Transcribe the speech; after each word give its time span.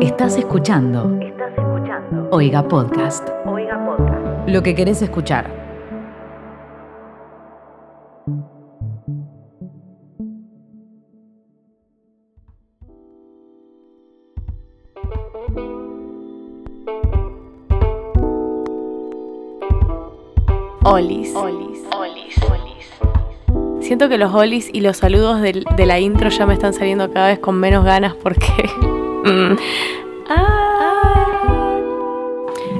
Estás 0.00 0.36
escuchando. 0.36 1.18
Estás 1.20 1.52
escuchando. 1.56 2.28
Oiga 2.32 2.66
Podcast. 2.66 3.28
Oiga 3.46 3.84
Podcast. 3.84 4.48
Lo 4.48 4.62
que 4.62 4.74
querés 4.74 5.02
escuchar. 5.02 5.50
Olis. 20.84 21.34
Olis. 21.34 21.78
Olis. 21.96 22.40
Siento 23.80 24.08
que 24.08 24.18
los 24.18 24.32
olis 24.34 24.70
y 24.72 24.80
los 24.80 24.98
saludos 24.98 25.40
del- 25.40 25.64
de, 25.76 25.86
la 25.86 25.98
intro 25.98 26.28
ya 26.30 26.46
me 26.46 26.54
están 26.54 26.72
saliendo 26.72 27.10
cada 27.12 27.28
vez 27.28 27.38
con 27.40 27.56
menos 27.58 27.84
ganas 27.84 28.14
porque. 28.14 28.46
Mm. 29.24 29.56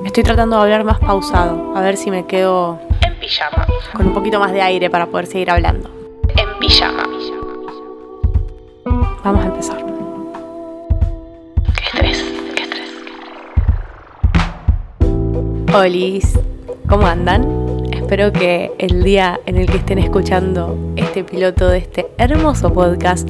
Estoy 0.06 0.24
tratando 0.24 0.56
de 0.56 0.62
hablar 0.62 0.84
más 0.84 0.98
pausado, 0.98 1.72
a 1.76 1.80
ver 1.82 1.96
si 1.96 2.10
me 2.10 2.26
quedo 2.26 2.80
En 3.02 3.14
pijama. 3.20 3.66
con 3.94 4.06
un 4.08 4.14
poquito 4.14 4.40
más 4.40 4.52
de 4.52 4.60
aire 4.62 4.90
para 4.90 5.06
poder 5.06 5.26
seguir 5.26 5.50
hablando. 5.50 5.90
En 6.36 6.58
pijama. 6.58 7.04
Vamos 9.22 9.44
a 9.44 9.48
empezar. 9.48 9.84
Qué 11.76 11.84
estrés. 11.84 12.24
Qué 12.54 12.62
estrés. 12.62 12.90
Olis, 15.74 16.38
¿cómo 16.88 17.06
andan? 17.06 17.59
Espero 18.10 18.32
que 18.32 18.72
el 18.78 19.04
día 19.04 19.38
en 19.46 19.56
el 19.56 19.66
que 19.66 19.76
estén 19.76 20.00
escuchando 20.00 20.76
este 20.96 21.22
piloto 21.22 21.68
de 21.68 21.78
este 21.78 22.08
hermoso 22.18 22.72
podcast 22.72 23.28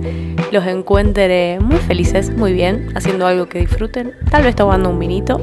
los 0.52 0.66
encuentre 0.66 1.60
muy 1.60 1.76
felices, 1.76 2.34
muy 2.34 2.54
bien, 2.54 2.90
haciendo 2.96 3.26
algo 3.26 3.44
que 3.44 3.58
disfruten, 3.58 4.14
tal 4.30 4.42
vez 4.42 4.56
tomando 4.56 4.88
un 4.88 4.98
vinito 4.98 5.38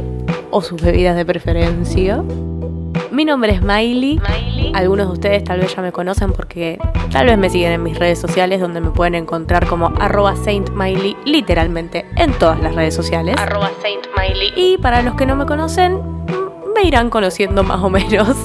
o 0.49 0.63
sus 0.63 0.81
bebidas 0.81 1.15
de 1.15 1.23
preferencia. 1.23 2.23
Mi 3.11 3.25
nombre 3.25 3.51
es 3.53 3.61
Miley. 3.61 4.19
Miley. 4.27 4.71
Algunos 4.73 5.05
de 5.05 5.13
ustedes 5.13 5.43
tal 5.43 5.59
vez 5.59 5.75
ya 5.75 5.83
me 5.83 5.91
conocen 5.91 6.33
porque 6.33 6.79
tal 7.11 7.27
vez 7.27 7.37
me 7.37 7.51
siguen 7.51 7.73
en 7.73 7.83
mis 7.83 7.99
redes 7.99 8.17
sociales 8.17 8.59
donde 8.59 8.81
me 8.81 8.89
pueden 8.89 9.13
encontrar 9.13 9.67
como 9.67 9.93
arroba 9.99 10.35
Saint 10.35 10.71
Miley 10.71 11.15
literalmente 11.25 12.07
en 12.15 12.33
todas 12.39 12.59
las 12.59 12.73
redes 12.73 12.95
sociales. 12.95 13.35
Arroba 13.37 13.69
Saint 13.83 14.03
Miley. 14.17 14.51
Y 14.55 14.79
para 14.79 15.03
los 15.03 15.13
que 15.13 15.27
no 15.27 15.35
me 15.35 15.45
conocen, 15.45 16.01
me 16.77 16.87
irán 16.87 17.09
conociendo 17.09 17.63
más 17.63 17.83
o 17.83 17.89
menos 17.89 18.37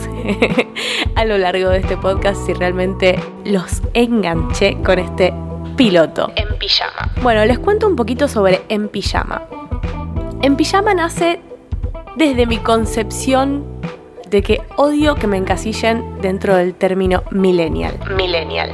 a 1.17 1.25
lo 1.27 1.37
largo 1.37 1.69
de 1.69 1.79
este 1.79 1.99
podcast 1.99 2.47
si 2.47 2.55
realmente 2.55 3.19
los 3.45 3.83
enganché 3.93 4.79
con 4.83 4.99
este 4.99 5.35
piloto. 5.77 6.33
En 6.37 6.57
pijama. 6.59 7.11
Bueno, 7.23 7.45
les 7.45 7.59
cuento 7.59 7.87
un 7.87 7.95
poquito 7.95 8.29
sobre 8.29 8.63
En 8.71 8.89
Pijama. 8.89 9.43
En 10.41 10.57
Pijama 10.57 10.95
nace 10.95 11.41
desde 12.17 12.47
mi 12.47 12.57
concepción 12.57 13.67
de 14.29 14.43
que 14.43 14.63
odio 14.77 15.15
que 15.15 15.27
me 15.27 15.37
encasillen 15.37 16.23
dentro 16.23 16.57
del 16.57 16.75
término 16.75 17.25
millennial. 17.31 17.99
Millennial. 18.17 18.73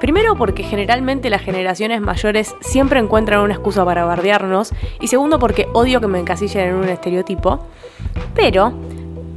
Primero 0.00 0.36
porque 0.36 0.62
generalmente 0.62 1.30
las 1.30 1.42
generaciones 1.42 2.00
mayores 2.00 2.54
siempre 2.60 3.00
encuentran 3.00 3.40
una 3.40 3.54
excusa 3.54 3.84
para 3.84 4.04
bardearnos 4.04 4.72
y 5.00 5.08
segundo 5.08 5.38
porque 5.38 5.66
odio 5.72 6.00
que 6.00 6.06
me 6.06 6.20
encasillen 6.20 6.68
en 6.68 6.74
un 6.76 6.88
estereotipo. 6.88 7.66
Pero, 8.34 8.72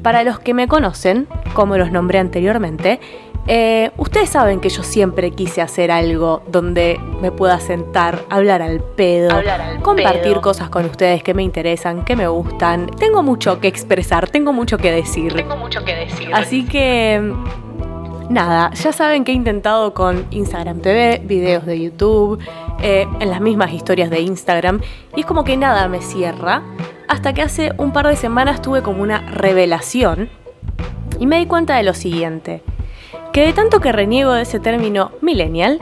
para 0.04 0.24
los 0.24 0.40
que 0.40 0.54
me 0.54 0.68
conocen, 0.68 1.28
como 1.54 1.78
los 1.78 1.92
nombré 1.92 2.20
anteriormente, 2.20 3.00
eh, 3.48 3.90
ustedes 3.98 4.30
saben 4.30 4.60
que 4.60 4.70
yo 4.70 4.84
siempre 4.84 5.32
quise 5.32 5.62
hacer 5.62 5.90
algo 5.90 6.44
donde 6.48 7.00
me 7.22 7.32
pueda 7.32 7.60
sentar, 7.60 8.20
hablar 8.30 8.62
al 8.62 8.82
pedo, 8.82 9.32
Hablar 9.36 9.62
al 9.62 9.82
compartir 9.82 10.34
pedo. 10.34 10.42
cosas 10.42 10.70
con 10.70 10.86
ustedes 10.86 11.24
que 11.24 11.34
me 11.34 11.42
interesan, 11.42 12.06
que 12.06 12.16
me 12.16 12.28
gustan. 12.28 12.86
Tengo 13.00 13.24
mucho 13.24 13.60
que 13.60 13.68
expresar, 13.68 14.30
tengo 14.30 14.54
mucho 14.54 14.78
que 14.78 14.92
decir. 14.92 15.34
Tengo 15.34 15.58
mucho 15.58 15.84
que 15.84 15.96
decir. 15.96 16.30
Así 16.34 16.66
que 16.66 17.34
nada, 18.32 18.72
ya 18.74 18.92
saben 18.92 19.24
que 19.24 19.32
he 19.32 19.36
intentado 19.36 19.94
con 19.94 20.26
Instagram 20.32 20.82
TV, 20.82 21.22
videos 21.24 21.66
de 21.66 21.80
YouTube, 21.80 22.40
eh, 22.82 23.08
en 23.20 23.30
las 23.30 23.42
mismas 23.42 23.74
historias 23.74 24.10
de 24.10 24.22
Instagram, 24.22 24.82
y 25.16 25.22
es 25.22 25.26
como 25.26 25.44
que 25.44 25.58
nada 25.58 25.88
me 25.88 26.02
cierra, 26.02 26.64
hasta 27.08 27.34
que 27.34 27.42
hace 27.42 27.74
un 27.78 27.92
par 27.92 28.08
de 28.08 28.16
semanas 28.16 28.62
tuve 28.62 28.82
como 28.82 29.04
una 29.04 29.20
revelación 29.30 30.30
y 31.20 31.28
me 31.28 31.38
di 31.38 31.46
cuenta 31.46 31.76
de 31.76 31.84
lo 31.84 31.94
siguiente, 31.94 32.64
que 33.34 33.46
de 33.46 33.54
tanto 33.54 33.80
que 33.80 33.92
reniego 33.92 34.34
de 34.34 34.44
ese 34.44 34.60
término 34.60 35.12
millennial, 35.22 35.80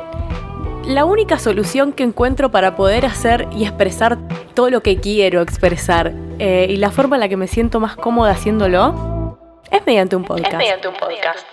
la 0.85 1.05
única 1.05 1.37
solución 1.37 1.93
que 1.93 2.03
encuentro 2.03 2.49
para 2.49 2.75
poder 2.75 3.05
hacer 3.05 3.47
y 3.55 3.63
expresar 3.63 4.17
todo 4.55 4.69
lo 4.69 4.81
que 4.81 4.99
quiero 4.99 5.41
expresar 5.41 6.13
eh, 6.39 6.67
y 6.69 6.77
la 6.77 6.89
forma 6.89 7.15
en 7.15 7.19
la 7.19 7.29
que 7.29 7.37
me 7.37 7.47
siento 7.47 7.79
más 7.79 7.95
cómoda 7.95 8.31
haciéndolo 8.31 9.37
es 9.71 9.85
mediante 9.85 10.15
un 10.15 10.23
podcast. 10.23 10.53
Es 10.53 10.57
mediante 10.57 10.87
un 10.87 10.95
podcast. 10.95 11.45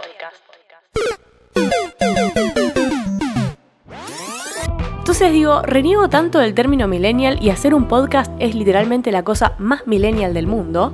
Entonces 4.98 5.32
digo, 5.32 5.62
reniego 5.62 6.08
tanto 6.08 6.40
del 6.40 6.52
término 6.52 6.88
millennial 6.88 7.38
y 7.40 7.50
hacer 7.50 7.74
un 7.74 7.86
podcast 7.88 8.30
es 8.38 8.54
literalmente 8.54 9.12
la 9.12 9.22
cosa 9.22 9.54
más 9.58 9.86
millennial 9.86 10.34
del 10.34 10.46
mundo. 10.46 10.92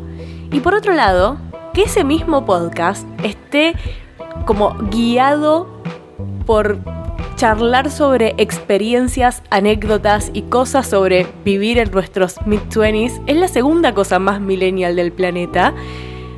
Y 0.52 0.60
por 0.60 0.74
otro 0.74 0.92
lado, 0.92 1.38
que 1.72 1.84
ese 1.84 2.04
mismo 2.04 2.44
podcast 2.44 3.06
esté 3.24 3.74
como 4.44 4.76
guiado 4.90 5.66
por 6.46 6.78
charlar 7.36 7.90
sobre 7.90 8.34
experiencias, 8.36 9.42
anécdotas 9.50 10.30
y 10.32 10.42
cosas 10.42 10.86
sobre 10.86 11.26
vivir 11.44 11.78
en 11.78 11.90
nuestros 11.90 12.36
mid-20s 12.42 13.22
es 13.26 13.36
la 13.36 13.48
segunda 13.48 13.94
cosa 13.94 14.18
más 14.18 14.40
millennial 14.40 14.94
del 14.94 15.10
planeta. 15.10 15.74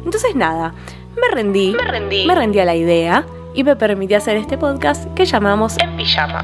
Entonces 0.05 0.35
nada, 0.35 0.75
me 1.21 1.35
rendí, 1.35 1.73
Me 1.73 1.85
rendí. 1.91 2.27
me 2.27 2.35
rendí 2.35 2.61
a 2.61 2.65
la 2.65 2.77
idea 2.77 3.27
y 3.55 3.65
me 3.65 3.77
permití 3.77 4.15
hacer 4.15 4.37
este 4.37 4.59
podcast 4.59 5.13
que 5.15 5.25
llamamos 5.25 5.79
En 5.79 5.97
pijama. 5.97 6.43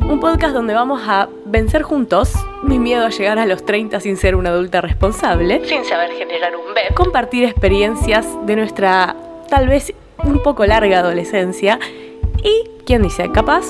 Un 0.00 0.20
podcast 0.20 0.54
donde 0.54 0.74
vamos 0.74 1.02
a 1.06 1.28
vencer 1.44 1.82
juntos 1.82 2.32
mi 2.62 2.78
miedo 2.78 3.04
a 3.06 3.10
llegar 3.10 3.38
a 3.38 3.46
los 3.46 3.64
30 3.64 4.00
sin 4.00 4.16
ser 4.16 4.36
una 4.36 4.50
adulta 4.50 4.80
responsable, 4.80 5.64
Sin 5.64 5.84
saber 5.84 6.10
generar 6.12 6.54
un 6.56 6.74
bebé. 6.74 6.94
compartir 6.94 7.44
experiencias 7.44 8.26
de 8.46 8.56
nuestra 8.56 9.16
tal 9.48 9.68
vez 9.68 9.92
un 10.24 10.42
poco 10.42 10.64
larga 10.64 11.00
adolescencia 11.00 11.78
y, 12.42 12.68
¿quién 12.84 13.02
dice? 13.02 13.30
Capaz, 13.32 13.64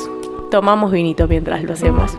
tomamos 0.51 0.93
vinito 0.93 1.29
mientras 1.29 1.63
lo 1.63 1.73
hacemos. 1.73 2.17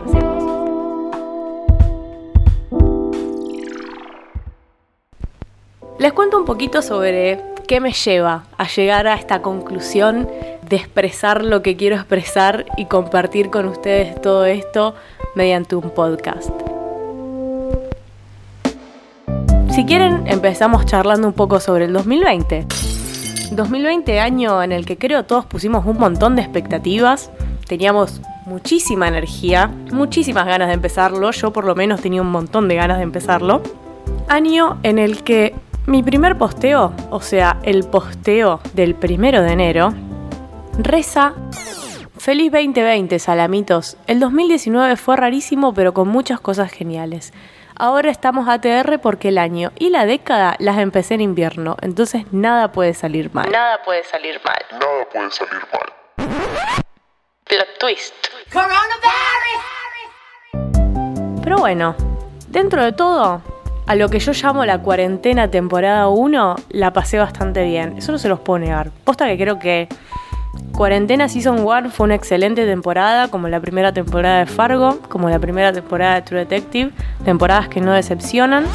Les 5.98 6.12
cuento 6.12 6.38
un 6.38 6.44
poquito 6.44 6.80
sobre 6.80 7.42
qué 7.66 7.80
me 7.80 7.92
lleva 7.92 8.44
a 8.56 8.68
llegar 8.68 9.06
a 9.06 9.14
esta 9.14 9.42
conclusión 9.42 10.28
de 10.68 10.76
expresar 10.76 11.44
lo 11.44 11.62
que 11.62 11.76
quiero 11.76 11.96
expresar 11.96 12.66
y 12.76 12.86
compartir 12.86 13.50
con 13.50 13.66
ustedes 13.66 14.20
todo 14.20 14.44
esto 14.44 14.94
mediante 15.34 15.76
un 15.76 15.90
podcast. 15.90 16.50
Si 19.70 19.84
quieren, 19.84 20.26
empezamos 20.26 20.86
charlando 20.86 21.28
un 21.28 21.34
poco 21.34 21.60
sobre 21.60 21.84
el 21.84 21.92
2020. 21.92 22.66
2020 23.52 24.20
año 24.20 24.62
en 24.62 24.72
el 24.72 24.84
que 24.84 24.98
creo 24.98 25.24
todos 25.24 25.46
pusimos 25.46 25.86
un 25.86 25.98
montón 25.98 26.36
de 26.36 26.42
expectativas, 26.42 27.30
teníamos 27.68 28.20
muchísima 28.46 29.08
energía, 29.08 29.68
muchísimas 29.92 30.46
ganas 30.46 30.68
de 30.68 30.74
empezarlo, 30.74 31.30
yo 31.30 31.52
por 31.52 31.64
lo 31.64 31.74
menos 31.74 32.00
tenía 32.00 32.22
un 32.22 32.30
montón 32.30 32.66
de 32.68 32.74
ganas 32.74 32.96
de 32.96 33.04
empezarlo. 33.04 33.62
Año 34.28 34.78
en 34.82 34.98
el 34.98 35.22
que 35.22 35.54
mi 35.86 36.02
primer 36.02 36.36
posteo, 36.36 36.92
o 37.10 37.20
sea, 37.20 37.58
el 37.62 37.84
posteo 37.84 38.60
del 38.74 38.94
primero 38.94 39.42
de 39.42 39.52
enero, 39.52 39.94
reza 40.78 41.34
Feliz 42.18 42.50
2020, 42.50 43.18
salamitos. 43.20 43.96
El 44.06 44.18
2019 44.18 44.96
fue 44.96 45.16
rarísimo, 45.16 45.72
pero 45.72 45.94
con 45.94 46.08
muchas 46.08 46.40
cosas 46.40 46.72
geniales. 46.72 47.32
Ahora 47.76 48.10
estamos 48.10 48.48
ATR 48.48 48.98
porque 49.00 49.28
el 49.28 49.38
año 49.38 49.70
y 49.78 49.90
la 49.90 50.04
década 50.04 50.56
las 50.58 50.78
empecé 50.78 51.14
en 51.14 51.20
invierno, 51.20 51.76
entonces 51.80 52.24
nada 52.32 52.72
puede 52.72 52.92
salir 52.92 53.32
mal. 53.32 53.50
Nada 53.50 53.82
puede 53.84 54.02
salir 54.02 54.40
mal. 54.44 54.58
Nada 54.72 55.08
puede 55.10 55.30
salir 55.30 55.62
mal. 55.72 56.84
Plot 57.48 57.78
twist. 57.80 58.14
Pero 61.42 61.58
bueno, 61.58 61.96
dentro 62.48 62.84
de 62.84 62.92
todo, 62.92 63.42
a 63.86 63.94
lo 63.94 64.08
que 64.10 64.18
yo 64.18 64.32
llamo 64.32 64.66
la 64.66 64.78
cuarentena 64.82 65.50
temporada 65.50 66.08
1, 66.08 66.56
la 66.70 66.92
pasé 66.92 67.18
bastante 67.18 67.64
bien. 67.64 67.96
Eso 67.96 68.12
no 68.12 68.18
se 68.18 68.28
los 68.28 68.40
puedo 68.40 68.58
negar. 68.58 68.90
Posta 69.04 69.26
que 69.26 69.38
creo 69.38 69.58
que 69.58 69.88
Cuarentena 70.72 71.28
Season 71.28 71.66
1 71.66 71.90
fue 71.90 72.04
una 72.04 72.14
excelente 72.14 72.66
temporada, 72.66 73.28
como 73.28 73.48
la 73.48 73.60
primera 73.60 73.92
temporada 73.92 74.40
de 74.40 74.46
Fargo, 74.46 75.00
como 75.08 75.30
la 75.30 75.38
primera 75.38 75.72
temporada 75.72 76.16
de 76.16 76.22
True 76.22 76.40
Detective, 76.40 76.90
temporadas 77.24 77.68
que 77.68 77.80
no 77.80 77.92
decepcionan. 77.92 78.66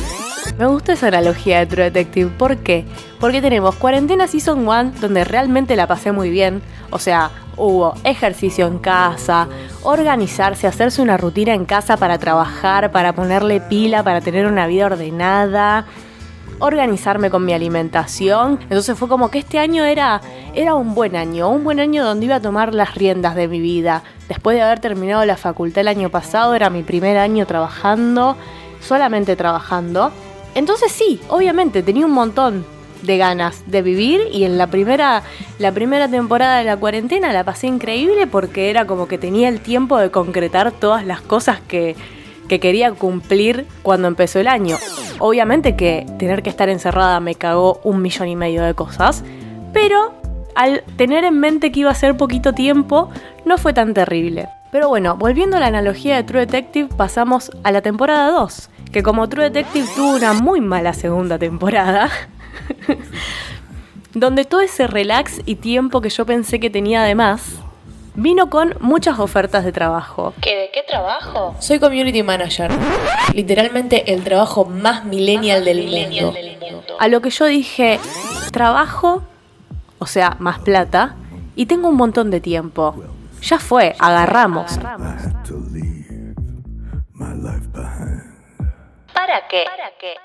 Me 0.57 0.67
gusta 0.67 0.93
esa 0.93 1.07
analogía 1.07 1.59
de 1.59 1.65
True 1.65 1.83
Detective. 1.85 2.29
¿Por 2.37 2.57
qué? 2.57 2.85
Porque 3.19 3.41
tenemos 3.41 3.73
Cuarentena 3.75 4.27
Season 4.27 4.59
1, 4.67 4.93
donde 5.01 5.23
realmente 5.23 5.75
la 5.75 5.87
pasé 5.87 6.11
muy 6.11 6.29
bien. 6.29 6.61
O 6.91 6.99
sea, 6.99 7.31
hubo 7.57 7.95
ejercicio 8.03 8.67
en 8.67 8.77
casa, 8.77 9.47
organizarse, 9.81 10.67
hacerse 10.67 11.01
una 11.01 11.17
rutina 11.17 11.55
en 11.55 11.65
casa 11.65 11.97
para 11.97 12.19
trabajar, 12.19 12.91
para 12.91 13.13
ponerle 13.13 13.61
pila, 13.61 14.03
para 14.03 14.21
tener 14.21 14.45
una 14.45 14.67
vida 14.67 14.85
ordenada, 14.85 15.85
organizarme 16.59 17.31
con 17.31 17.43
mi 17.45 17.53
alimentación. 17.53 18.59
Entonces 18.61 18.95
fue 18.95 19.07
como 19.07 19.31
que 19.31 19.39
este 19.39 19.57
año 19.57 19.85
era, 19.85 20.21
era 20.53 20.75
un 20.75 20.93
buen 20.93 21.15
año, 21.15 21.49
un 21.49 21.63
buen 21.63 21.79
año 21.79 22.05
donde 22.05 22.27
iba 22.27 22.35
a 22.35 22.41
tomar 22.41 22.75
las 22.75 22.93
riendas 22.93 23.33
de 23.33 23.47
mi 23.47 23.59
vida. 23.59 24.03
Después 24.29 24.55
de 24.55 24.61
haber 24.61 24.79
terminado 24.79 25.25
la 25.25 25.35
facultad 25.35 25.81
el 25.81 25.87
año 25.87 26.09
pasado, 26.09 26.53
era 26.53 26.69
mi 26.69 26.83
primer 26.83 27.17
año 27.17 27.47
trabajando, 27.47 28.37
solamente 28.81 29.35
trabajando. 29.35 30.11
Entonces 30.55 30.91
sí, 30.91 31.19
obviamente 31.29 31.83
tenía 31.83 32.05
un 32.05 32.11
montón 32.11 32.65
de 33.01 33.17
ganas 33.17 33.63
de 33.67 33.81
vivir 33.81 34.21
y 34.31 34.45
en 34.45 34.57
la 34.57 34.67
primera, 34.67 35.23
la 35.59 35.71
primera 35.71 36.07
temporada 36.07 36.57
de 36.57 36.63
la 36.63 36.77
cuarentena 36.77 37.33
la 37.33 37.43
pasé 37.43 37.67
increíble 37.67 38.27
porque 38.27 38.69
era 38.69 38.85
como 38.85 39.07
que 39.07 39.17
tenía 39.17 39.49
el 39.49 39.59
tiempo 39.59 39.97
de 39.97 40.09
concretar 40.09 40.71
todas 40.71 41.05
las 41.05 41.21
cosas 41.21 41.59
que, 41.67 41.95
que 42.47 42.59
quería 42.59 42.91
cumplir 42.91 43.65
cuando 43.81 44.07
empezó 44.07 44.39
el 44.39 44.47
año. 44.47 44.77
Obviamente 45.19 45.75
que 45.75 46.05
tener 46.17 46.43
que 46.43 46.49
estar 46.49 46.69
encerrada 46.69 47.19
me 47.19 47.35
cagó 47.35 47.79
un 47.83 48.01
millón 48.01 48.29
y 48.29 48.35
medio 48.35 48.63
de 48.63 48.73
cosas, 48.73 49.23
pero 49.73 50.13
al 50.55 50.83
tener 50.97 51.23
en 51.23 51.39
mente 51.39 51.71
que 51.71 51.81
iba 51.81 51.91
a 51.91 51.95
ser 51.95 52.15
poquito 52.15 52.53
tiempo, 52.53 53.09
no 53.45 53.57
fue 53.57 53.73
tan 53.73 53.93
terrible. 53.93 54.47
Pero 54.71 54.89
bueno, 54.89 55.17
volviendo 55.17 55.57
a 55.57 55.59
la 55.59 55.67
analogía 55.67 56.15
de 56.15 56.23
True 56.23 56.41
Detective, 56.41 56.89
pasamos 56.95 57.51
a 57.63 57.71
la 57.71 57.81
temporada 57.81 58.31
2, 58.31 58.69
que 58.93 59.01
como 59.01 59.27
True 59.27 59.49
Detective 59.49 59.87
tuvo 59.95 60.15
una 60.15 60.33
muy 60.33 60.61
mala 60.61 60.93
segunda 60.93 61.39
temporada, 61.39 62.11
donde 64.13 64.45
todo 64.45 64.61
ese 64.61 64.85
relax 64.85 65.41
y 65.45 65.55
tiempo 65.55 65.99
que 65.99 66.09
yo 66.09 66.25
pensé 66.27 66.59
que 66.59 66.69
tenía 66.69 67.01
de 67.01 67.15
más, 67.15 67.55
vino 68.13 68.51
con 68.51 68.75
muchas 68.79 69.17
ofertas 69.17 69.65
de 69.65 69.71
trabajo. 69.71 70.35
¿Qué, 70.39 70.55
¿De 70.55 70.69
qué 70.71 70.83
trabajo? 70.87 71.55
Soy 71.59 71.79
community 71.79 72.21
manager. 72.21 72.71
Literalmente 73.33 74.13
el 74.13 74.23
trabajo 74.23 74.65
más 74.65 75.05
millennial 75.05 75.65
del 75.65 75.87
mundo. 75.87 76.35
A 76.99 77.07
lo 77.07 77.19
que 77.21 77.31
yo 77.31 77.45
dije, 77.47 77.99
trabajo, 78.51 79.23
o 79.97 80.05
sea, 80.05 80.37
más 80.37 80.59
plata, 80.59 81.15
y 81.55 81.65
tengo 81.65 81.89
un 81.89 81.95
montón 81.95 82.29
de 82.29 82.39
tiempo. 82.39 82.95
Ya 83.41 83.57
fue, 83.57 83.95
agarramos. 83.97 84.77
I 87.23 88.02
life 89.27 89.43
behind. 89.49 89.65
¿Para 89.65 89.91
qué? 89.99 90.15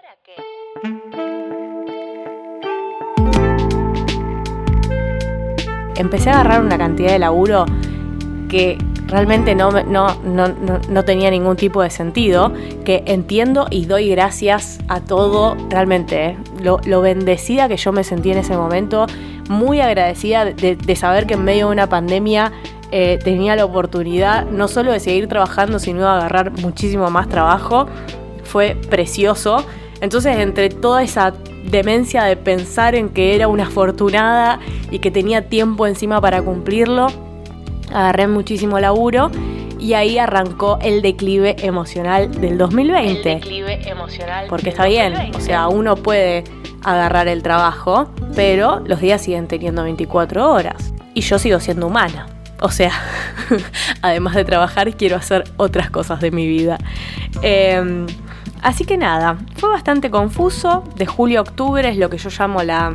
Empecé 6.01 6.31
a 6.31 6.41
agarrar 6.41 6.63
una 6.63 6.79
cantidad 6.79 7.11
de 7.11 7.19
laburo 7.19 7.67
que 8.49 8.79
realmente 9.07 9.55
no, 9.55 9.71
no, 9.71 10.15
no, 10.23 10.49
no, 10.49 10.79
no 10.89 11.05
tenía 11.05 11.31
ningún 11.31 11.57
tipo 11.57 11.83
de 11.83 11.91
sentido, 11.91 12.53
que 12.85 13.03
entiendo 13.07 13.67
y 13.71 13.87
doy 13.87 14.11
gracias 14.11 14.79
a 14.89 15.01
todo, 15.01 15.57
realmente, 15.69 16.27
¿eh? 16.27 16.39
lo, 16.63 16.79
lo 16.85 17.01
bendecida 17.01 17.69
que 17.69 17.77
yo 17.77 17.93
me 17.93 18.05
sentí 18.05 18.31
en 18.31 18.39
ese 18.39 18.57
momento, 18.57 19.07
muy 19.49 19.81
agradecida 19.81 20.45
de, 20.45 20.77
de 20.77 20.97
saber 20.97 21.27
que 21.27 21.35
en 21.35 21.45
medio 21.45 21.67
de 21.67 21.73
una 21.73 21.89
pandemia 21.89 22.53
eh, 22.91 23.19
tenía 23.23 23.55
la 23.55 23.67
oportunidad 23.67 24.47
no 24.47 24.67
solo 24.67 24.93
de 24.93 25.01
seguir 25.01 25.29
trabajando, 25.29 25.79
sino 25.79 26.01
de 26.01 26.09
agarrar 26.09 26.53
muchísimo 26.53 27.11
más 27.11 27.29
trabajo, 27.29 27.87
fue 28.49 28.77
precioso. 28.89 29.65
Entonces, 30.01 30.37
entre 30.39 30.71
toda 30.71 31.03
esa 31.03 31.35
demencia 31.65 32.25
de 32.25 32.37
pensar 32.37 32.95
en 32.95 33.11
que 33.11 33.35
era 33.35 33.49
una 33.49 33.65
afortunada 33.65 34.59
y 34.91 34.99
que 34.99 35.11
tenía 35.11 35.49
tiempo 35.49 35.87
encima 35.87 36.21
para 36.21 36.43
cumplirlo, 36.43 37.09
agarré 37.93 38.27
muchísimo 38.27 38.79
laburo 38.81 39.31
y 39.79 39.95
ahí 39.95 40.19
arrancó 40.19 40.79
el 40.83 41.03
declive 41.03 41.57
emocional 41.61 42.31
del 42.41 42.59
2020. 42.59 43.33
El 43.33 43.41
declive 43.41 43.89
emocional. 43.89 44.47
Porque 44.49 44.71
está 44.71 44.87
bien, 44.87 45.15
o 45.35 45.41
sea, 45.41 45.69
uno 45.69 45.97
puede 45.97 46.45
agarrar 46.83 47.29
el 47.29 47.43
trabajo, 47.43 48.11
pero 48.35 48.81
los 48.87 49.01
días 49.01 49.23
siguen 49.23 49.47
teniendo 49.47 49.83
24 49.83 50.51
horas. 50.51 50.95
Y 51.15 51.21
yo 51.21 51.39
sigo 51.39 51.61
siendo 51.61 51.87
humana. 51.87 52.27
O 52.61 52.71
sea, 52.71 52.93
además 54.03 54.35
de 54.35 54.45
trabajar, 54.45 54.93
quiero 54.95 55.17
hacer 55.17 55.45
otras 55.57 55.91
cosas 55.91 56.21
de 56.21 56.31
mi 56.31 56.47
vida. 56.47 56.79
Eh, 57.43 58.07
así 58.63 58.85
que 58.85 58.97
nada, 58.97 59.39
fue 59.57 59.69
bastante 59.71 60.11
confuso. 60.11 60.85
De 60.97 61.07
julio 61.07 61.41
a 61.41 61.43
octubre 61.43 61.89
es 61.89 61.97
lo 61.97 62.09
que 62.11 62.19
yo 62.19 62.31
llamo 62.31 62.63
la 62.63 62.93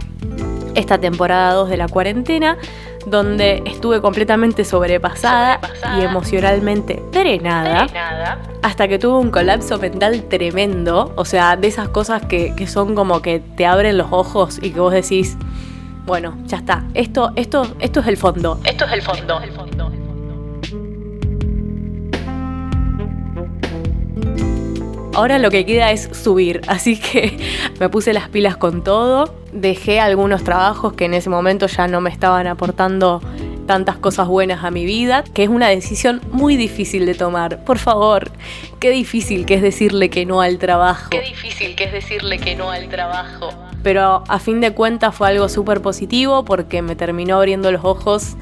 esta 0.75 0.97
temporada 0.97 1.53
2 1.53 1.69
de 1.69 1.77
la 1.77 1.87
cuarentena, 1.87 2.57
donde 3.05 3.61
estuve 3.65 4.01
completamente 4.01 4.65
sobrepasada, 4.65 5.55
Sobrepasada. 5.61 5.99
y 5.99 6.03
emocionalmente 6.03 7.03
drenada 7.11 7.85
Nada. 7.93 8.39
hasta 8.63 8.87
que 8.87 8.97
tuve 8.97 9.19
un 9.19 9.29
colapso 9.29 9.77
mental 9.77 10.23
tremendo. 10.29 11.13
O 11.15 11.25
sea, 11.25 11.55
de 11.57 11.67
esas 11.67 11.89
cosas 11.89 12.23
que, 12.25 12.55
que 12.55 12.65
son 12.65 12.95
como 12.95 13.21
que 13.21 13.39
te 13.39 13.65
abren 13.67 13.97
los 13.99 14.07
ojos 14.11 14.57
y 14.63 14.71
que 14.71 14.79
vos 14.79 14.93
decís, 14.93 15.37
bueno, 16.07 16.35
ya 16.45 16.57
está. 16.57 16.85
Esto, 16.95 17.31
esto, 17.35 17.67
esto 17.79 17.99
es 17.99 18.07
el 18.07 18.17
fondo. 18.17 18.59
Esto 18.65 18.85
es 18.85 18.93
el 18.93 19.01
fondo. 19.03 19.39
Ahora 25.15 25.37
lo 25.37 25.51
que 25.51 25.63
queda 25.63 25.91
es 25.91 26.09
subir, 26.11 26.61
así 26.67 26.99
que 26.99 27.37
me 27.79 27.87
puse 27.87 28.13
las 28.13 28.29
pilas 28.29 28.57
con 28.57 28.83
todo. 28.83 29.31
Dejé 29.51 29.99
algunos 29.99 30.43
trabajos 30.43 30.93
que 30.93 31.05
en 31.05 31.13
ese 31.13 31.29
momento 31.29 31.67
ya 31.67 31.87
no 31.87 32.01
me 32.01 32.09
estaban 32.09 32.47
aportando 32.47 33.21
tantas 33.67 33.97
cosas 33.97 34.27
buenas 34.27 34.63
a 34.63 34.71
mi 34.71 34.85
vida, 34.85 35.23
que 35.35 35.43
es 35.43 35.49
una 35.49 35.69
decisión 35.69 36.19
muy 36.31 36.57
difícil 36.57 37.05
de 37.05 37.13
tomar. 37.13 37.63
Por 37.63 37.77
favor, 37.77 38.31
qué 38.79 38.89
difícil 38.89 39.45
que 39.45 39.53
es 39.53 39.61
decirle 39.61 40.09
que 40.09 40.25
no 40.25 40.41
al 40.41 40.57
trabajo. 40.57 41.11
Qué 41.11 41.21
difícil 41.21 41.75
que 41.75 41.83
es 41.83 41.91
decirle 41.91 42.39
que 42.39 42.55
no 42.55 42.71
al 42.71 42.89
trabajo. 42.89 43.49
Pero 43.83 44.23
a 44.27 44.39
fin 44.39 44.61
de 44.61 44.71
cuentas 44.71 45.13
fue 45.13 45.27
algo 45.27 45.47
súper 45.47 45.81
positivo 45.81 46.43
porque 46.43 46.81
me 46.81 46.95
terminó 46.95 47.37
abriendo 47.37 47.71
los 47.71 47.85
ojos 47.85 48.35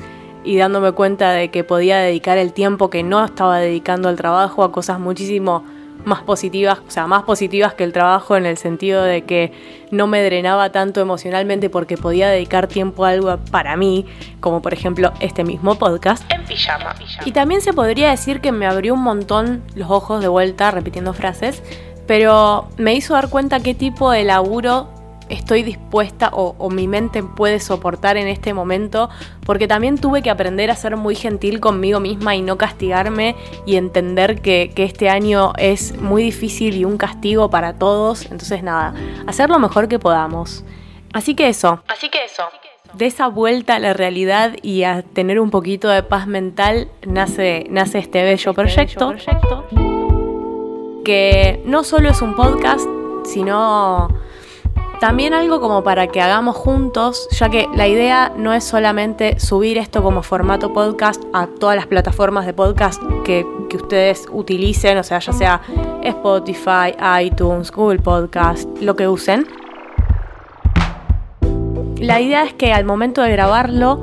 y 0.45 0.56
dándome 0.56 0.94
cuenta 0.94 1.33
de 1.33 1.51
que 1.51 1.65
podía 1.65 1.97
dedicar 1.97 2.38
el 2.38 2.53
tiempo 2.53 2.89
que 2.89 3.03
no 3.03 3.24
estaba 3.24 3.59
dedicando 3.59 4.07
al 4.07 4.15
trabajo 4.15 4.63
a 4.63 4.71
cosas 4.71 5.00
muchísimo 5.00 5.65
más 6.06 6.21
positivas, 6.24 6.80
o 6.88 6.92
sea, 6.92 7.07
más 7.07 7.24
positivas 7.24 7.74
que 7.74 7.83
el 7.83 7.94
trabajo 7.94 8.36
en 8.36 8.45
el 8.45 8.57
sentido 8.57 9.03
de 9.03 9.24
que 9.24 9.51
no 9.91 10.08
me 10.08 10.24
drenaba 10.24 10.72
tanto 10.72 11.01
emocionalmente 11.01 11.70
porque 11.70 11.98
podía 11.98 12.29
dedicar 12.29 12.67
tiempo 12.67 13.05
a 13.05 13.10
algo 13.10 13.38
para 13.51 13.75
mí, 13.75 14.05
como 14.39 14.62
por 14.62 14.74
ejemplo 14.74 15.12
este 15.20 15.43
mismo 15.43 15.75
podcast. 15.75 16.24
En 16.31 16.43
pijama. 16.46 16.96
Y 17.25 17.31
también 17.31 17.62
se 17.62 17.74
podría 17.74 18.10
decir 18.10 18.41
que 18.41 18.51
me 18.51 18.65
abrió 18.65 18.93
un 18.93 19.03
montón 19.03 19.63
los 19.75 19.89
ojos 19.89 20.22
de 20.22 20.27
vuelta 20.27 20.72
repitiendo 20.72 21.13
frases, 21.13 21.62
pero 22.08 22.70
me 22.77 22.93
hizo 22.93 23.13
dar 23.13 23.29
cuenta 23.29 23.60
qué 23.60 23.74
tipo 23.74 24.12
de 24.12 24.24
laburo 24.24 25.00
estoy 25.31 25.63
dispuesta 25.63 26.29
o, 26.33 26.55
o 26.57 26.69
mi 26.69 26.88
mente 26.88 27.23
puede 27.23 27.59
soportar 27.59 28.17
en 28.17 28.27
este 28.27 28.53
momento, 28.53 29.09
porque 29.45 29.67
también 29.67 29.97
tuve 29.97 30.21
que 30.21 30.29
aprender 30.29 30.69
a 30.69 30.75
ser 30.75 30.97
muy 30.97 31.15
gentil 31.15 31.59
conmigo 31.59 32.00
misma 32.00 32.35
y 32.35 32.41
no 32.41 32.57
castigarme 32.57 33.35
y 33.65 33.75
entender 33.77 34.41
que, 34.41 34.71
que 34.75 34.83
este 34.83 35.09
año 35.09 35.53
es 35.57 35.97
muy 36.00 36.23
difícil 36.23 36.75
y 36.75 36.85
un 36.85 36.97
castigo 36.97 37.50
para 37.50 37.73
todos, 37.79 38.23
entonces 38.25 38.63
nada, 38.63 38.93
hacer 39.27 39.50
lo 39.50 39.59
mejor 39.59 39.88
que 39.88 40.00
podamos. 40.00 40.63
Así 41.13 41.35
que 41.35 41.50
eso, 41.50 41.83
Así 41.88 42.09
que 42.09 42.23
eso. 42.25 42.43
de 42.93 43.05
esa 43.05 43.27
vuelta 43.27 43.75
a 43.75 43.79
la 43.79 43.93
realidad 43.93 44.55
y 44.61 44.83
a 44.83 45.01
tener 45.01 45.39
un 45.39 45.50
poquito 45.50 45.89
de 45.89 46.03
paz 46.03 46.27
mental 46.27 46.89
nace, 47.05 47.65
nace 47.69 48.00
este 48.00 48.23
bello 48.23 48.53
proyecto, 48.53 49.15
que 51.03 51.61
no 51.65 51.83
solo 51.83 52.09
es 52.09 52.21
un 52.21 52.35
podcast, 52.35 52.88
sino 53.25 54.07
también 55.01 55.34
algo 55.34 55.60
como 55.60 55.84
para 55.84 56.05
que 56.05 56.22
hagamos 56.22 56.55
juntos, 56.55 57.27
ya 57.31 57.50
que 57.50 57.67
la 57.74 57.88
idea 57.88 58.31
no 58.38 58.53
es 58.53 58.63
solamente 58.63 59.39
subir 59.39 59.79
esto 59.79 60.03
como 60.03 60.22
formato 60.22 60.74
podcast 60.74 61.24
a 61.34 61.48
todas 61.48 61.75
las 61.75 61.88
plataformas 61.88 62.46
de 62.46 62.53
podcast 62.53 63.01
que, 63.25 63.43
que 63.67 63.77
ustedes 63.77 64.27
utilicen, 64.31 65.00
o 65.00 65.03
sea, 65.03 65.17
ya 65.17 65.34
sea 65.34 65.62
Spotify, 66.03 66.93
iTunes, 67.20 67.72
Google 67.72 67.98
Podcast, 67.98 68.70
lo 68.79 68.96
que 68.96 69.08
usen. 69.08 69.48
La 71.98 72.22
idea 72.22 72.43
es 72.43 72.53
que 72.53 72.72
al 72.72 72.86
momento 72.86 73.24
de 73.24 73.31
grabarlo 73.31 74.01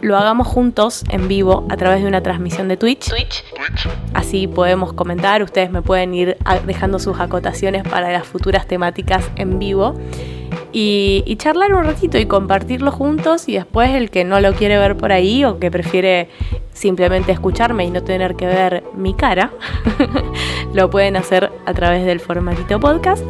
lo 0.00 0.16
hagamos 0.16 0.46
juntos 0.46 1.04
en 1.10 1.28
vivo 1.28 1.66
a 1.68 1.76
través 1.76 2.02
de 2.02 2.08
una 2.08 2.22
transmisión 2.22 2.68
de 2.68 2.76
Twitch. 2.76 3.08
Twitch. 3.10 3.44
Así 4.14 4.46
podemos 4.46 4.92
comentar, 4.92 5.42
ustedes 5.42 5.70
me 5.70 5.82
pueden 5.82 6.14
ir 6.14 6.36
a- 6.44 6.58
dejando 6.58 6.98
sus 6.98 7.20
acotaciones 7.20 7.82
para 7.84 8.10
las 8.12 8.26
futuras 8.26 8.66
temáticas 8.66 9.30
en 9.36 9.58
vivo. 9.58 9.94
Y, 10.72 11.24
y 11.26 11.34
charlar 11.36 11.74
un 11.74 11.84
ratito 11.84 12.16
y 12.18 12.26
compartirlo 12.26 12.92
juntos 12.92 13.48
y 13.48 13.54
después 13.54 13.90
el 13.90 14.10
que 14.10 14.24
no 14.24 14.38
lo 14.40 14.52
quiere 14.52 14.78
ver 14.78 14.96
por 14.96 15.10
ahí 15.10 15.44
o 15.44 15.58
que 15.58 15.68
prefiere 15.70 16.28
simplemente 16.72 17.32
escucharme 17.32 17.84
y 17.84 17.90
no 17.90 18.02
tener 18.04 18.36
que 18.36 18.46
ver 18.46 18.84
mi 18.94 19.14
cara, 19.14 19.50
lo 20.74 20.88
pueden 20.90 21.16
hacer 21.16 21.50
a 21.66 21.74
través 21.74 22.04
del 22.06 22.20
formatito 22.20 22.78
podcast. 22.78 23.24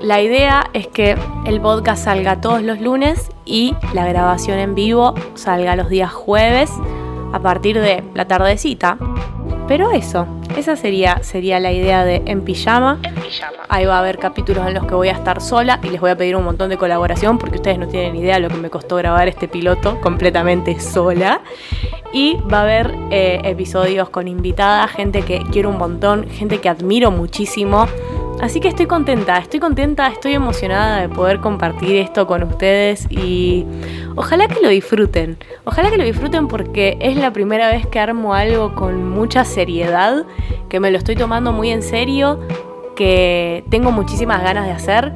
La 0.00 0.20
idea 0.22 0.70
es 0.74 0.86
que 0.86 1.16
el 1.44 1.60
podcast 1.60 2.04
salga 2.04 2.40
todos 2.40 2.62
los 2.62 2.80
lunes 2.80 3.30
y 3.44 3.74
la 3.94 4.06
grabación 4.06 4.58
en 4.58 4.74
vivo 4.74 5.14
salga 5.34 5.74
los 5.76 5.88
días 5.88 6.12
jueves 6.12 6.70
a 7.32 7.40
partir 7.40 7.80
de 7.80 8.04
la 8.14 8.26
tardecita. 8.26 8.96
Pero 9.66 9.90
eso, 9.90 10.26
esa 10.56 10.76
sería, 10.76 11.22
sería 11.22 11.60
la 11.60 11.72
idea 11.72 12.04
de 12.04 12.22
En 12.24 12.42
Pijama. 12.42 12.98
Ahí 13.68 13.84
va 13.84 13.96
a 13.96 13.98
haber 13.98 14.18
capítulos 14.18 14.66
en 14.66 14.74
los 14.74 14.86
que 14.86 14.94
voy 14.94 15.08
a 15.08 15.12
estar 15.12 15.42
sola 15.42 15.78
y 15.82 15.90
les 15.90 16.00
voy 16.00 16.10
a 16.10 16.16
pedir 16.16 16.36
un 16.36 16.44
montón 16.44 16.70
de 16.70 16.78
colaboración 16.78 17.36
porque 17.36 17.56
ustedes 17.56 17.78
no 17.78 17.86
tienen 17.86 18.16
idea 18.16 18.36
de 18.36 18.40
lo 18.40 18.48
que 18.48 18.56
me 18.56 18.70
costó 18.70 18.96
grabar 18.96 19.28
este 19.28 19.46
piloto 19.46 20.00
completamente 20.00 20.80
sola. 20.80 21.42
Y 22.14 22.38
va 22.50 22.60
a 22.60 22.62
haber 22.62 22.94
eh, 23.10 23.42
episodios 23.44 24.08
con 24.08 24.26
invitada, 24.26 24.88
gente 24.88 25.20
que 25.20 25.42
quiero 25.52 25.68
un 25.68 25.76
montón, 25.76 26.26
gente 26.30 26.60
que 26.60 26.70
admiro 26.70 27.10
muchísimo. 27.10 27.86
Así 28.40 28.60
que 28.60 28.68
estoy 28.68 28.86
contenta, 28.86 29.36
estoy 29.38 29.58
contenta, 29.58 30.06
estoy 30.06 30.34
emocionada 30.34 31.00
de 31.00 31.08
poder 31.08 31.40
compartir 31.40 31.96
esto 31.96 32.26
con 32.28 32.44
ustedes 32.44 33.06
y 33.10 33.66
ojalá 34.14 34.46
que 34.46 34.60
lo 34.60 34.68
disfruten. 34.68 35.36
Ojalá 35.64 35.90
que 35.90 35.96
lo 35.96 36.04
disfruten 36.04 36.46
porque 36.46 36.96
es 37.00 37.16
la 37.16 37.32
primera 37.32 37.68
vez 37.68 37.86
que 37.88 37.98
armo 37.98 38.34
algo 38.34 38.76
con 38.76 39.10
mucha 39.10 39.44
seriedad, 39.44 40.24
que 40.68 40.78
me 40.78 40.92
lo 40.92 40.98
estoy 40.98 41.16
tomando 41.16 41.52
muy 41.52 41.70
en 41.70 41.82
serio, 41.82 42.38
que 42.94 43.64
tengo 43.70 43.90
muchísimas 43.90 44.40
ganas 44.42 44.66
de 44.66 44.72
hacer. 44.72 45.12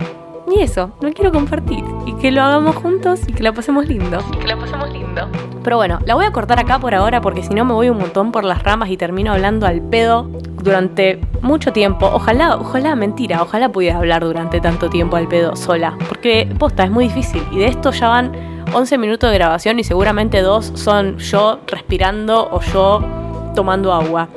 Y 0.54 0.60
eso, 0.60 0.90
lo 1.00 1.12
quiero 1.12 1.32
compartir 1.32 1.82
y 2.04 2.12
que 2.14 2.30
lo 2.30 2.42
hagamos 2.42 2.76
juntos 2.76 3.20
y 3.26 3.32
que 3.32 3.42
la 3.42 3.52
pasemos 3.52 3.88
lindo. 3.88 4.18
Y 4.32 4.36
que 4.36 4.46
la 4.46 4.58
pasemos 4.58 4.92
lindo. 4.92 5.26
Pero 5.62 5.76
bueno, 5.76 5.98
la 6.04 6.14
voy 6.14 6.26
a 6.26 6.32
cortar 6.32 6.60
acá 6.60 6.78
por 6.78 6.94
ahora 6.94 7.20
porque 7.20 7.42
si 7.42 7.54
no 7.54 7.64
me 7.64 7.72
voy 7.72 7.88
un 7.88 7.98
montón 7.98 8.32
por 8.32 8.44
las 8.44 8.62
ramas 8.62 8.90
y 8.90 8.96
termino 8.96 9.32
hablando 9.32 9.66
al 9.66 9.80
pedo 9.80 10.28
durante 10.62 11.20
mucho 11.40 11.72
tiempo. 11.72 12.10
Ojalá, 12.12 12.56
ojalá, 12.56 12.94
mentira, 12.96 13.42
ojalá 13.42 13.70
pudiera 13.70 13.96
hablar 13.96 14.24
durante 14.24 14.60
tanto 14.60 14.90
tiempo 14.90 15.16
al 15.16 15.26
pedo 15.26 15.56
sola. 15.56 15.96
Porque 16.08 16.46
posta, 16.58 16.84
es 16.84 16.90
muy 16.90 17.04
difícil. 17.04 17.42
Y 17.50 17.58
de 17.58 17.66
esto 17.66 17.90
ya 17.92 18.08
van 18.08 18.32
11 18.74 18.98
minutos 18.98 19.30
de 19.30 19.38
grabación 19.38 19.78
y 19.78 19.84
seguramente 19.84 20.42
dos 20.42 20.72
son 20.74 21.18
yo 21.18 21.60
respirando 21.66 22.48
o 22.50 22.60
yo 22.60 23.02
tomando 23.54 23.92
agua. 23.92 24.28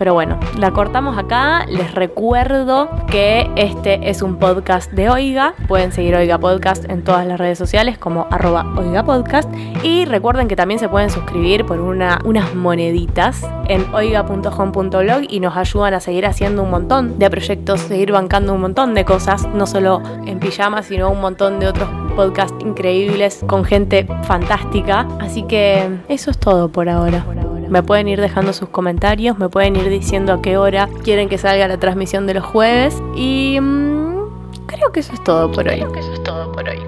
Pero 0.00 0.14
bueno, 0.14 0.40
la 0.56 0.70
cortamos 0.70 1.18
acá. 1.18 1.66
Les 1.66 1.94
recuerdo 1.94 2.88
que 3.10 3.50
este 3.56 4.08
es 4.08 4.22
un 4.22 4.36
podcast 4.36 4.90
de 4.92 5.10
Oiga. 5.10 5.52
Pueden 5.68 5.92
seguir 5.92 6.14
Oiga 6.14 6.38
Podcast 6.38 6.88
en 6.88 7.04
todas 7.04 7.26
las 7.26 7.38
redes 7.38 7.58
sociales 7.58 7.98
como 7.98 8.26
arroba 8.30 8.64
Oiga 8.78 9.04
Podcast. 9.04 9.46
Y 9.82 10.06
recuerden 10.06 10.48
que 10.48 10.56
también 10.56 10.80
se 10.80 10.88
pueden 10.88 11.10
suscribir 11.10 11.66
por 11.66 11.80
una, 11.80 12.18
unas 12.24 12.54
moneditas 12.54 13.46
en 13.68 13.94
oiga.com.blog 13.94 15.24
y 15.28 15.38
nos 15.40 15.54
ayudan 15.54 15.92
a 15.92 16.00
seguir 16.00 16.24
haciendo 16.24 16.62
un 16.62 16.70
montón 16.70 17.18
de 17.18 17.28
proyectos, 17.28 17.82
seguir 17.82 18.10
bancando 18.10 18.54
un 18.54 18.62
montón 18.62 18.94
de 18.94 19.04
cosas, 19.04 19.46
no 19.52 19.66
solo 19.66 20.00
en 20.24 20.40
pijama, 20.40 20.82
sino 20.82 21.10
un 21.10 21.20
montón 21.20 21.60
de 21.60 21.66
otros 21.66 21.90
podcasts 22.16 22.56
increíbles 22.60 23.44
con 23.46 23.66
gente 23.66 24.06
fantástica. 24.22 25.06
Así 25.20 25.42
que 25.42 25.90
eso 26.08 26.30
es 26.30 26.38
todo 26.38 26.70
por 26.70 26.88
ahora. 26.88 27.22
Me 27.70 27.84
pueden 27.84 28.08
ir 28.08 28.20
dejando 28.20 28.52
sus 28.52 28.68
comentarios, 28.68 29.38
me 29.38 29.48
pueden 29.48 29.76
ir 29.76 29.88
diciendo 29.88 30.32
a 30.32 30.42
qué 30.42 30.56
hora 30.56 30.88
quieren 31.04 31.28
que 31.28 31.38
salga 31.38 31.68
la 31.68 31.78
transmisión 31.78 32.26
de 32.26 32.34
los 32.34 32.44
jueves. 32.44 33.00
Y 33.14 33.58
mm, 33.60 34.66
creo 34.66 34.90
que 34.90 35.00
eso 35.00 35.12
es 35.12 35.22
todo 35.22 35.52
por 35.52 35.68
hoy. 35.68 35.76
Creo 35.76 35.92
que 35.92 36.00
eso 36.00 36.12
es 36.12 36.22
todo 36.24 36.50
por 36.50 36.68
hoy. 36.68 36.80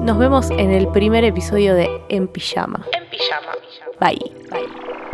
Nos 0.00 0.18
vemos 0.18 0.50
en 0.50 0.72
el 0.72 0.88
primer 0.88 1.22
episodio 1.22 1.76
de 1.76 1.88
En 2.08 2.26
Pijama. 2.26 2.84
En 2.92 3.08
pijama. 3.08 3.52
Bye. 4.00 4.32
Bye. 4.50 5.13